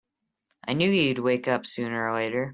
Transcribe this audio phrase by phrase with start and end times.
[0.67, 2.49] I knew you'd wake up sooner or later!